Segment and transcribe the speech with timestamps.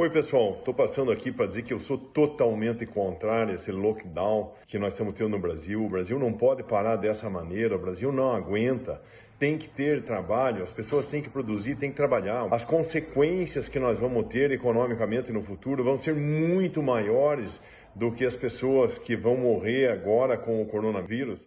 [0.00, 0.54] Oi, pessoal.
[0.56, 4.92] Estou passando aqui para dizer que eu sou totalmente contrário a esse lockdown que nós
[4.92, 5.84] estamos tendo no Brasil.
[5.84, 9.02] O Brasil não pode parar dessa maneira, o Brasil não aguenta.
[9.40, 12.46] Tem que ter trabalho, as pessoas têm que produzir, têm que trabalhar.
[12.52, 17.60] As consequências que nós vamos ter economicamente no futuro vão ser muito maiores
[17.92, 21.40] do que as pessoas que vão morrer agora com o coronavírus.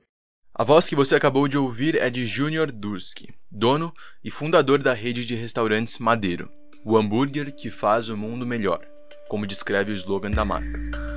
[0.53, 4.91] A voz que você acabou de ouvir é de Junior Dursky, dono e fundador da
[4.91, 6.51] rede de restaurantes Madeiro.
[6.83, 8.81] O hambúrguer que faz o mundo melhor,
[9.29, 11.10] como descreve o slogan da marca.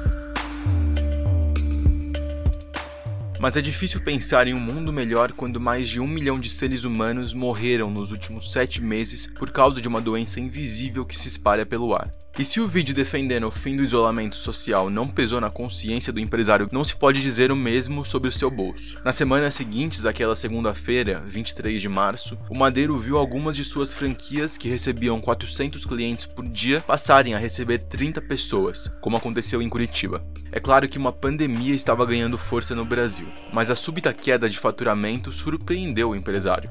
[3.40, 6.84] Mas é difícil pensar em um mundo melhor quando mais de um milhão de seres
[6.84, 11.66] humanos morreram nos últimos sete meses por causa de uma doença invisível que se espalha
[11.66, 12.10] pelo ar.
[12.36, 16.18] E se o vídeo defendendo o fim do isolamento social não pesou na consciência do
[16.18, 19.00] empresário, não se pode dizer o mesmo sobre o seu bolso.
[19.04, 24.56] Nas semanas seguintes àquela segunda-feira, 23 de março, o Madeiro viu algumas de suas franquias
[24.56, 30.24] que recebiam 400 clientes por dia passarem a receber 30 pessoas, como aconteceu em Curitiba.
[30.50, 34.58] É claro que uma pandemia estava ganhando força no Brasil, mas a súbita queda de
[34.58, 36.70] faturamento surpreendeu o empresário.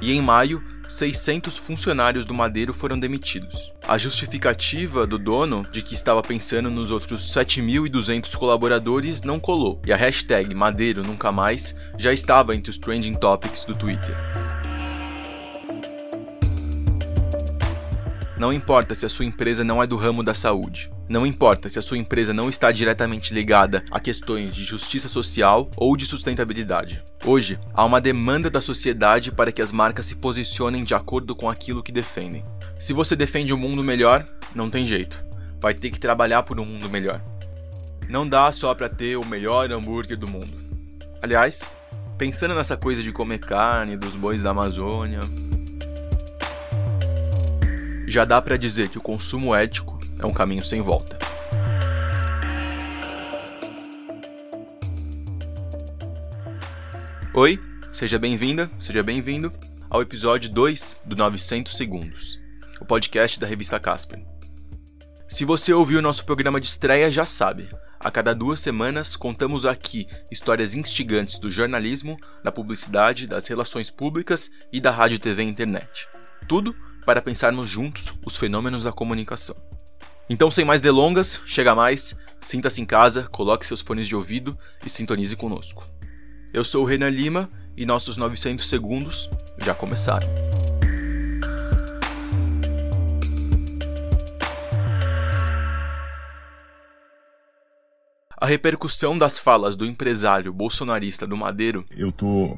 [0.00, 3.74] E em maio, 600 funcionários do Madeiro foram demitidos.
[3.86, 9.92] A justificativa do dono de que estava pensando nos outros 7.200 colaboradores não colou, e
[9.92, 14.14] a hashtag Madeiro Nunca Mais já estava entre os trending topics do Twitter.
[18.36, 20.90] Não importa se a sua empresa não é do ramo da saúde.
[21.12, 25.70] Não importa se a sua empresa não está diretamente ligada a questões de justiça social
[25.76, 27.00] ou de sustentabilidade.
[27.22, 31.50] Hoje, há uma demanda da sociedade para que as marcas se posicionem de acordo com
[31.50, 32.42] aquilo que defendem.
[32.78, 34.24] Se você defende um mundo melhor,
[34.54, 35.22] não tem jeito.
[35.60, 37.20] Vai ter que trabalhar por um mundo melhor.
[38.08, 40.64] Não dá só para ter o melhor hambúrguer do mundo.
[41.20, 41.68] Aliás,
[42.16, 45.20] pensando nessa coisa de comer carne dos bois da Amazônia,
[48.08, 49.91] já dá para dizer que o consumo ético
[50.22, 51.18] é um caminho sem volta.
[57.34, 57.58] Oi,
[57.92, 59.52] seja bem-vinda, seja bem-vindo
[59.90, 62.38] ao episódio 2 do 900 Segundos,
[62.80, 64.24] o podcast da revista Casper.
[65.26, 67.68] Se você ouviu o nosso programa de estreia, já sabe.
[67.98, 74.50] A cada duas semanas contamos aqui histórias instigantes do jornalismo, da publicidade, das relações públicas
[74.72, 76.08] e da rádio, TV e internet.
[76.46, 76.74] Tudo
[77.06, 79.56] para pensarmos juntos os fenômenos da comunicação.
[80.32, 84.88] Então, sem mais delongas, chega mais, sinta-se em casa, coloque seus fones de ouvido e
[84.88, 85.86] sintonize conosco.
[86.54, 89.28] Eu sou o Renan Lima e nossos 900 segundos
[89.58, 90.26] já começaram.
[98.34, 101.84] A repercussão das falas do empresário bolsonarista do Madeiro.
[101.94, 102.56] Eu tô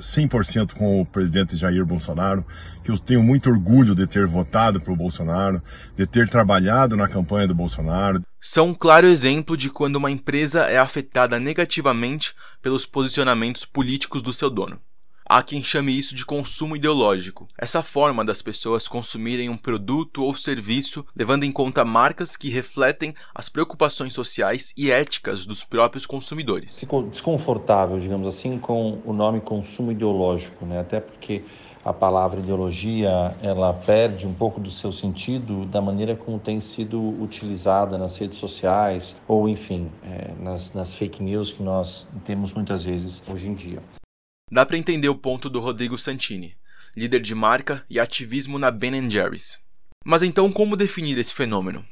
[0.00, 2.44] 100% com o presidente Jair Bolsonaro,
[2.82, 5.62] que eu tenho muito orgulho de ter votado para o Bolsonaro,
[5.96, 8.22] de ter trabalhado na campanha do Bolsonaro.
[8.40, 14.32] São um claro exemplo de quando uma empresa é afetada negativamente pelos posicionamentos políticos do
[14.32, 14.80] seu dono.
[15.32, 20.34] Há quem chame isso de consumo ideológico, essa forma das pessoas consumirem um produto ou
[20.34, 26.80] serviço levando em conta marcas que refletem as preocupações sociais e éticas dos próprios consumidores.
[26.80, 30.80] Ficou desconfortável, digamos assim, com o nome consumo ideológico, né?
[30.80, 31.44] até porque
[31.84, 37.00] a palavra ideologia ela perde um pouco do seu sentido da maneira como tem sido
[37.22, 42.82] utilizada nas redes sociais ou enfim é, nas, nas fake news que nós temos muitas
[42.82, 43.80] vezes hoje em dia.
[44.52, 46.56] Dá para entender o ponto do Rodrigo Santini,
[46.96, 49.60] líder de marca e ativismo na Ben Jerry's.
[50.04, 51.84] Mas então como definir esse fenômeno?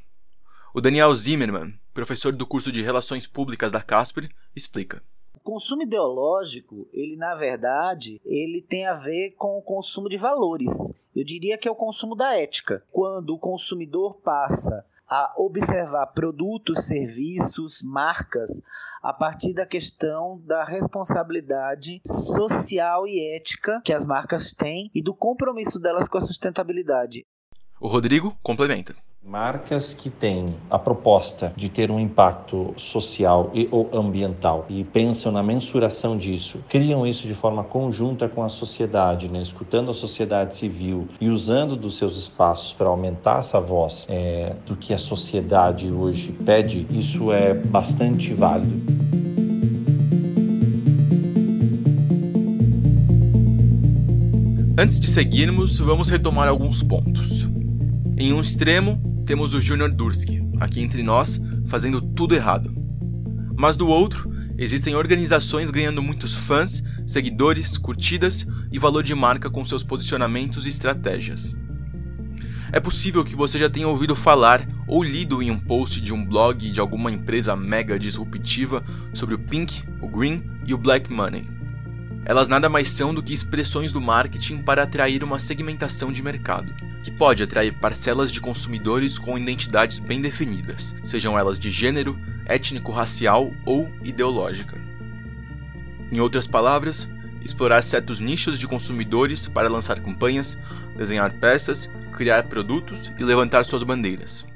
[0.75, 5.01] O Daniel Zimmerman, professor do curso de Relações Públicas da Casper, explica.
[5.37, 10.93] O consumo ideológico, ele na verdade, ele tem a ver com o consumo de valores.
[11.15, 12.83] Eu diria que é o consumo da ética.
[12.91, 18.63] Quando o consumidor passa a observar produtos, serviços, marcas
[19.03, 25.15] a partir da questão da responsabilidade social e ética que as marcas têm e do
[25.15, 27.25] compromisso delas com a sustentabilidade.
[27.81, 28.95] O Rodrigo complementa.
[29.29, 35.31] Marcas que têm a proposta de ter um impacto social e ou ambiental e pensam
[35.31, 39.43] na mensuração disso, criam isso de forma conjunta com a sociedade, né?
[39.43, 44.75] escutando a sociedade civil e usando dos seus espaços para aumentar essa voz é, do
[44.75, 48.81] que a sociedade hoje pede, isso é bastante válido.
[54.79, 57.47] Antes de seguirmos, vamos retomar alguns pontos.
[58.17, 62.75] Em um extremo, temos o Junior Dursky, aqui entre nós, fazendo tudo errado.
[63.59, 69.63] Mas do outro, existem organizações ganhando muitos fãs, seguidores, curtidas e valor de marca com
[69.67, 71.55] seus posicionamentos e estratégias.
[72.73, 76.25] é possível que você já tenha ouvido falar ou lido em um post de um
[76.25, 78.83] blog de alguma empresa mega disruptiva
[79.13, 81.58] sobre o pink, o green e o black money.
[82.25, 86.75] Elas nada mais são do que expressões do marketing para atrair uma segmentação de mercado,
[87.03, 93.53] que pode atrair parcelas de consumidores com identidades bem definidas, sejam elas de gênero, étnico-racial
[93.65, 94.79] ou ideológica.
[96.13, 97.09] Em outras palavras,
[97.43, 100.59] explorar certos nichos de consumidores para lançar campanhas,
[100.97, 104.47] desenhar peças, criar produtos e levantar suas bandeiras.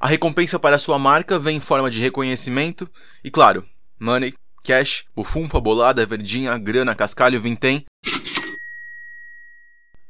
[0.00, 2.90] A recompensa para sua marca vem em forma de reconhecimento
[3.22, 3.64] e, claro,
[4.00, 7.84] money, cash, bufunfa, bolada, verdinha, grana, cascalho, vintém.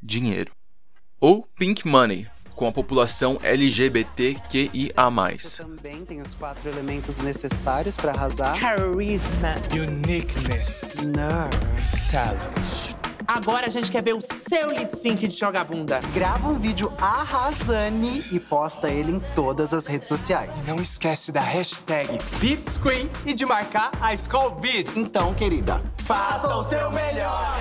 [0.01, 0.51] Dinheiro.
[1.19, 4.93] Ou pink money, com a população LGBTQIA+.
[5.57, 8.55] Também tem os quatro elementos necessários para arrasar.
[8.55, 9.55] Charisma.
[9.71, 11.05] Uniqueness.
[11.05, 11.57] Nerve.
[12.11, 12.92] Talent.
[13.35, 15.99] Agora a gente quer ver o seu lip sync de jogar bunda.
[16.13, 20.67] Grava um vídeo arrasane e posta ele em todas as redes sociais.
[20.67, 24.95] Não esquece da hashtag VidScreen e de marcar a Skull Vids.
[24.95, 27.57] Então, querida, Faça o seu melhor.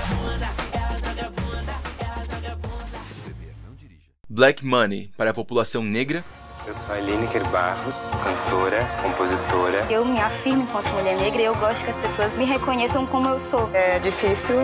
[4.29, 6.23] Black Money para a população negra.
[6.65, 9.85] Eu sou a Lineker Barros, cantora, compositora.
[9.91, 13.29] Eu me afirmo enquanto mulher negra e eu gosto que as pessoas me reconheçam como
[13.29, 13.69] eu sou.
[13.75, 14.55] É difícil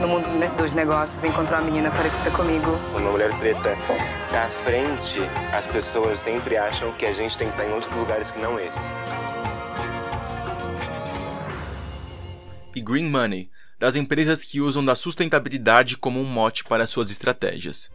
[0.00, 0.24] no mundo
[0.56, 2.70] dos negócios encontrar uma menina parecida comigo.
[2.94, 3.76] Uma mulher preta
[4.30, 5.18] tá à frente,
[5.52, 8.56] as pessoas sempre acham que a gente tem que estar em outros lugares que não
[8.60, 9.00] esses.
[12.72, 13.50] E Green Money,
[13.80, 17.90] das empresas que usam da sustentabilidade como um mote para suas estratégias.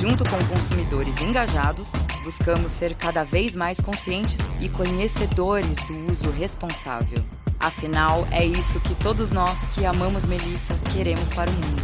[0.00, 1.92] Junto com consumidores engajados,
[2.24, 7.22] buscamos ser cada vez mais conscientes e conhecedores do uso responsável.
[7.60, 11.82] Afinal, é isso que todos nós que amamos Melissa queremos para o mundo.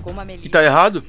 [0.00, 1.02] Como a Melissa, E tá errado?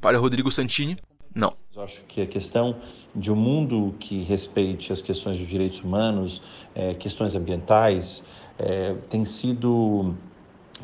[0.00, 0.96] Para Rodrigo Santini,
[1.34, 1.52] não.
[1.76, 2.80] Eu acho que a questão
[3.14, 6.40] de um mundo que respeite as questões dos direitos humanos,
[6.74, 8.24] eh, questões ambientais,
[8.58, 10.14] eh, tem sido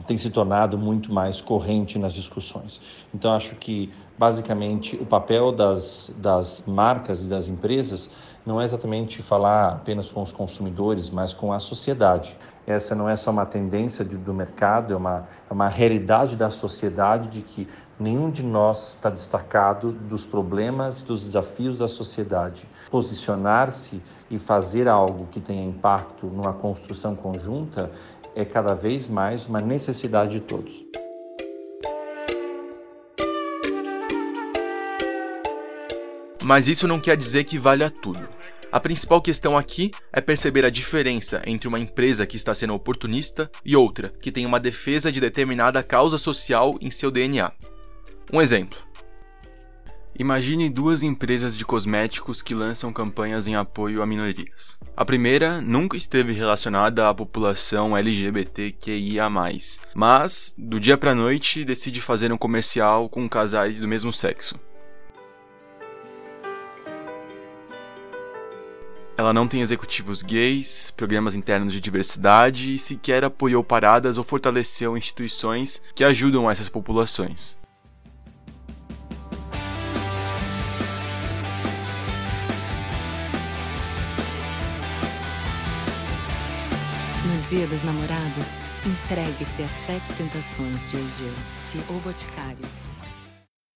[0.06, 2.81] tem se tornado muito mais corrente nas discussões.
[3.15, 8.11] Então, acho que, basicamente, o papel das, das marcas e das empresas
[8.49, 12.37] não é exatamente falar apenas com os consumidores, mas com a sociedade.
[12.67, 16.49] Essa não é só uma tendência de, do mercado, é uma, é uma realidade da
[16.49, 17.69] sociedade de que
[17.99, 22.67] nenhum de nós está destacado dos problemas dos desafios da sociedade.
[22.91, 24.00] Posicionar-se
[24.31, 27.91] e fazer algo que tenha impacto numa construção conjunta
[28.40, 30.87] é cada vez mais uma necessidade de todos.
[36.40, 38.29] Mas isso não quer dizer que valha tudo.
[38.70, 43.50] A principal questão aqui é perceber a diferença entre uma empresa que está sendo oportunista
[43.64, 47.50] e outra que tem uma defesa de determinada causa social em seu DNA.
[48.32, 48.88] Um exemplo.
[50.19, 54.76] Imagine duas empresas de cosméticos que lançam campanhas em apoio a minorias.
[54.97, 59.31] A primeira nunca esteve relacionada à população LGBTQIA+,
[59.94, 64.56] mas do dia para noite decide fazer um comercial com casais do mesmo sexo.
[69.17, 74.97] Ela não tem executivos gays, programas internos de diversidade e sequer apoiou paradas ou fortaleceu
[74.97, 77.56] instituições que ajudam essas populações.
[87.38, 88.49] No Dia dos Namorados,
[88.85, 91.33] entregue-se às Sete Tentações de Egeu,
[91.71, 92.64] de O Boticário.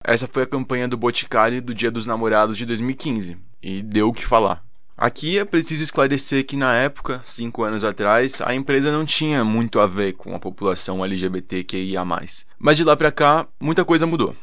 [0.03, 4.13] Essa foi a campanha do Boticário do Dia dos Namorados de 2015 e deu o
[4.13, 4.65] que falar.
[4.99, 9.79] Aqui é preciso esclarecer que na época, cinco anos atrás, a empresa não tinha muito
[9.79, 12.05] a ver com a população LGBTQIA+.
[12.59, 14.35] Mas de lá pra cá, muita coisa mudou.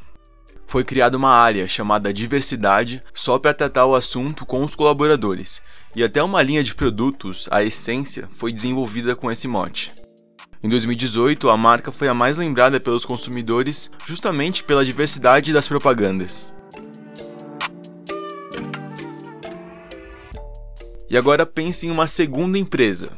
[0.70, 5.64] Foi criada uma área chamada Diversidade só para tratar o assunto com os colaboradores,
[5.96, 9.92] e até uma linha de produtos, a Essência, foi desenvolvida com esse mote.
[10.64, 16.54] Em 2018, a marca foi a mais lembrada pelos consumidores justamente pela diversidade das propagandas.
[21.10, 23.18] E agora pense em uma segunda empresa.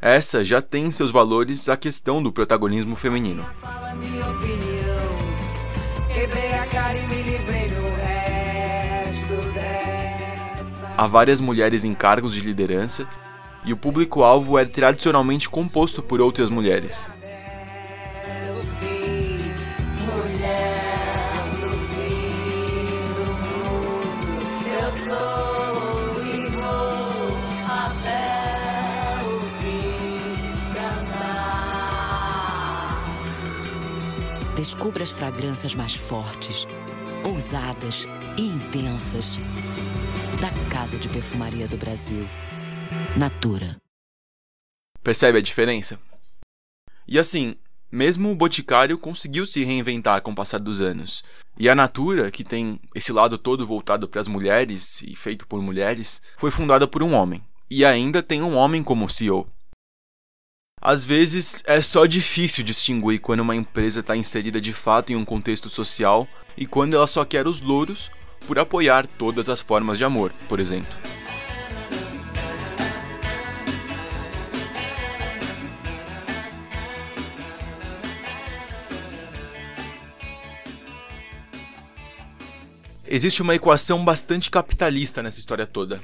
[0.00, 3.44] Essa já tem em seus valores a questão do protagonismo feminino.
[10.96, 13.06] Há várias mulheres em cargos de liderança
[13.64, 17.06] e o público-alvo é tradicionalmente composto por outras mulheres.
[34.86, 36.64] Descubra as fragrâncias mais fortes,
[37.24, 38.06] ousadas
[38.38, 39.36] e intensas
[40.40, 42.24] da Casa de Perfumaria do Brasil.
[43.16, 43.78] Natura.
[45.02, 45.98] Percebe a diferença?
[47.04, 47.56] E assim,
[47.90, 51.24] mesmo o Boticário conseguiu se reinventar com o passar dos anos.
[51.58, 55.60] E a Natura, que tem esse lado todo voltado para as mulheres e feito por
[55.60, 57.42] mulheres, foi fundada por um homem.
[57.68, 59.48] E ainda tem um homem como CEO.
[60.80, 65.24] Às vezes é só difícil distinguir quando uma empresa está inserida de fato em um
[65.24, 68.10] contexto social e quando ela só quer os louros
[68.46, 70.94] por apoiar todas as formas de amor, por exemplo.
[83.08, 86.02] Existe uma equação bastante capitalista nessa história toda.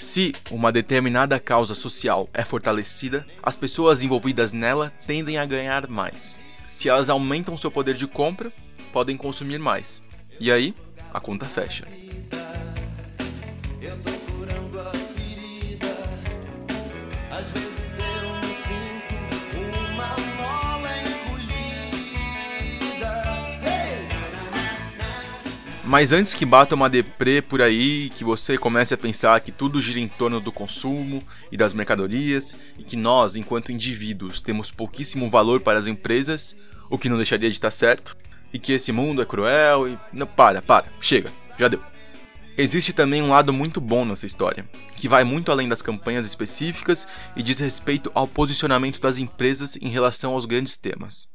[0.00, 6.40] Se uma determinada causa social é fortalecida, as pessoas envolvidas nela tendem a ganhar mais.
[6.66, 8.50] Se elas aumentam seu poder de compra,
[8.94, 10.02] podem consumir mais.
[10.40, 10.74] E aí,
[11.12, 11.86] a conta fecha.
[25.90, 29.80] Mas antes que bata uma deprê por aí, que você comece a pensar que tudo
[29.80, 31.20] gira em torno do consumo
[31.50, 36.54] e das mercadorias, e que nós, enquanto indivíduos, temos pouquíssimo valor para as empresas,
[36.88, 38.16] o que não deixaria de estar certo,
[38.52, 39.98] e que esse mundo é cruel e.
[40.12, 41.82] Não, para, para, chega, já deu.
[42.56, 47.08] Existe também um lado muito bom nessa história, que vai muito além das campanhas específicas
[47.34, 51.29] e diz respeito ao posicionamento das empresas em relação aos grandes temas.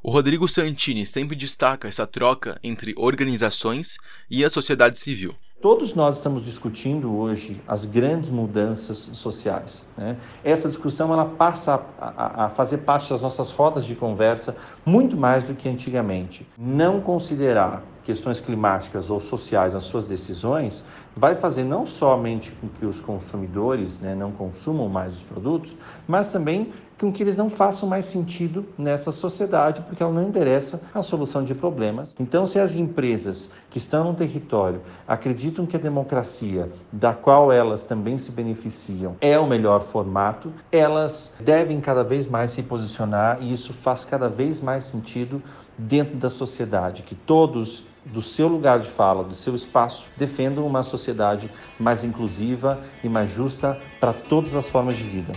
[0.00, 3.96] O Rodrigo Santini sempre destaca essa troca entre organizações
[4.30, 5.34] e a sociedade civil.
[5.60, 9.84] Todos nós estamos discutindo hoje as grandes mudanças sociais.
[9.96, 10.16] Né?
[10.44, 14.54] Essa discussão ela passa a, a, a, fazer parte das nossas rodas de conversa
[14.86, 16.46] muito mais do que antigamente.
[16.56, 20.84] Não considerar questões climáticas ou sociais nas suas decisões
[21.16, 25.76] vai fazer não somente com que os consumidores né, não consumam mais os produtos,
[26.06, 30.80] mas também com que eles não façam mais sentido nessa sociedade, porque ela não endereça
[30.92, 32.14] a solução de problemas.
[32.18, 37.84] Então, se as empresas que estão no território acreditam que a democracia, da qual elas
[37.84, 43.52] também se beneficiam, é o melhor formato, elas devem cada vez mais se posicionar e
[43.52, 45.42] isso faz cada vez mais sentido
[45.76, 50.82] dentro da sociedade, que todos do seu lugar de fala, do seu espaço, defendam uma
[50.82, 55.32] sociedade mais inclusiva e mais justa para todas as formas de vida.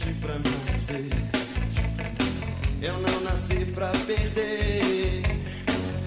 [0.00, 1.08] Para nascer,
[2.80, 5.22] eu não nasci para perder,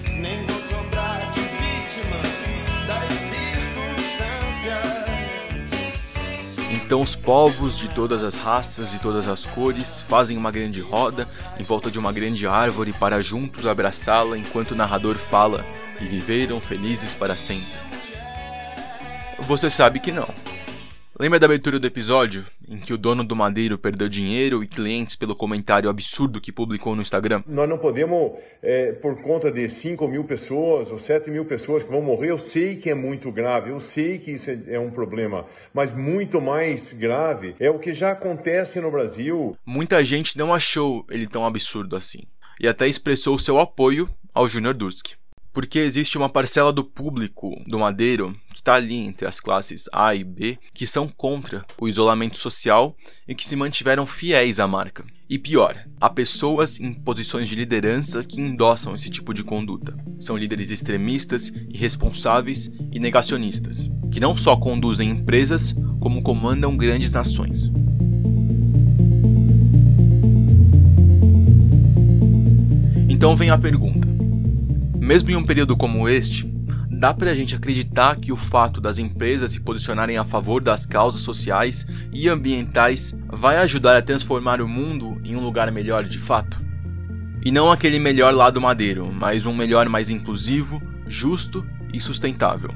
[0.04, 1.40] nem vou sobrar de
[2.86, 4.74] das circunstâncias.
[6.72, 11.28] Então os povos de todas as raças e todas as cores fazem uma grande roda
[11.58, 15.64] em volta de uma grande árvore para juntos abraçá-la enquanto o narrador fala
[16.00, 17.72] e viveram felizes para sempre.
[19.40, 20.28] Você sabe que não.
[21.18, 25.16] Lembra da abertura do episódio em que o dono do madeiro perdeu dinheiro e clientes
[25.16, 27.42] pelo comentário absurdo que publicou no Instagram?
[27.46, 31.90] Nós não podemos, é, por conta de 5 mil pessoas ou 7 mil pessoas que
[31.90, 35.46] vão morrer, eu sei que é muito grave, eu sei que isso é um problema,
[35.72, 39.56] mas muito mais grave é o que já acontece no Brasil.
[39.64, 42.22] Muita gente não achou ele tão absurdo assim
[42.60, 45.14] e até expressou seu apoio ao Junior Durski.
[45.54, 50.24] Porque existe uma parcela do público do Madeiro está ali entre as classes A e
[50.24, 52.96] B que são contra o isolamento social
[53.28, 55.04] e que se mantiveram fiéis à marca.
[55.30, 59.96] E pior, há pessoas em posições de liderança que endossam esse tipo de conduta.
[60.18, 67.70] São líderes extremistas, irresponsáveis e negacionistas, que não só conduzem empresas, como comandam grandes nações.
[73.08, 74.03] Então vem a pergunta:
[75.04, 76.50] mesmo em um período como este,
[76.90, 80.86] dá para a gente acreditar que o fato das empresas se posicionarem a favor das
[80.86, 86.18] causas sociais e ambientais vai ajudar a transformar o mundo em um lugar melhor de
[86.18, 86.58] fato?
[87.44, 92.74] E não aquele melhor lado madeiro, mas um melhor mais inclusivo, justo e sustentável.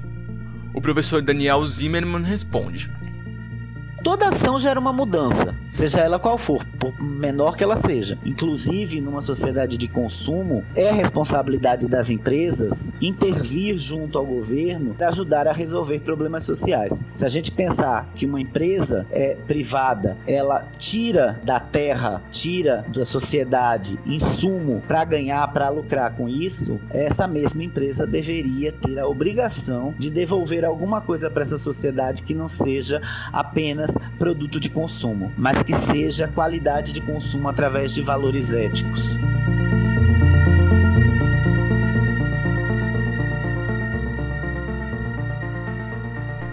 [0.74, 2.92] O professor Daniel Zimmerman responde:
[4.08, 8.18] Toda ação gera uma mudança, seja ela qual for, por menor que ela seja.
[8.24, 15.46] Inclusive, numa sociedade de consumo, é responsabilidade das empresas intervir junto ao governo para ajudar
[15.46, 17.04] a resolver problemas sociais.
[17.12, 23.04] Se a gente pensar que uma empresa é privada, ela tira da terra, tira da
[23.04, 29.94] sociedade insumo para ganhar, para lucrar com isso, essa mesma empresa deveria ter a obrigação
[29.98, 35.62] de devolver alguma coisa para essa sociedade que não seja apenas produto de consumo, mas
[35.62, 39.18] que seja qualidade de consumo através de valores éticos.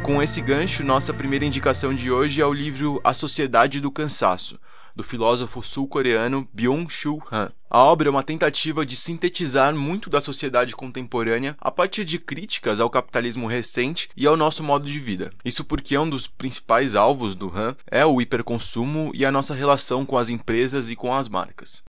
[0.06, 4.60] Com esse gancho, nossa primeira indicação de hoje é o livro A Sociedade do Cansaço,
[4.96, 7.52] do filósofo sul-coreano Byung-Chul Han.
[7.70, 12.80] A obra é uma tentativa de sintetizar muito da sociedade contemporânea a partir de críticas
[12.80, 15.32] ao capitalismo recente e ao nosso modo de vida.
[15.44, 20.06] Isso porque um dos principais alvos do Han é o hiperconsumo e a nossa relação
[20.06, 21.84] com as empresas e com as marcas.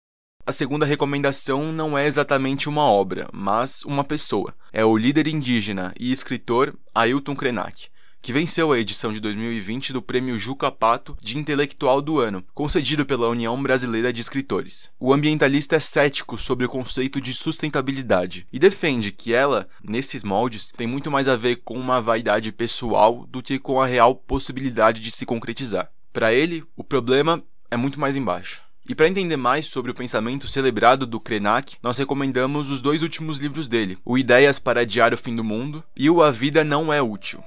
[0.44, 4.54] A segunda recomendação não é exatamente uma obra, mas uma pessoa.
[4.72, 7.88] É o líder indígena e escritor Ailton Krenak
[8.26, 13.06] que venceu a edição de 2020 do Prêmio Juca Pato de Intelectual do Ano, concedido
[13.06, 14.90] pela União Brasileira de Escritores.
[14.98, 20.72] O ambientalista é cético sobre o conceito de sustentabilidade e defende que ela, nesses moldes,
[20.76, 25.00] tem muito mais a ver com uma vaidade pessoal do que com a real possibilidade
[25.00, 25.88] de se concretizar.
[26.12, 27.40] Para ele, o problema
[27.70, 28.60] é muito mais embaixo.
[28.88, 33.38] E para entender mais sobre o pensamento celebrado do Krenak, nós recomendamos os dois últimos
[33.38, 36.92] livros dele, o Ideias para Adiar o Fim do Mundo e o A Vida Não
[36.92, 37.40] É Útil.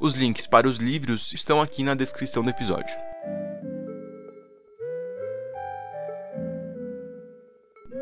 [0.00, 2.96] Os links para os livros estão aqui na descrição do episódio.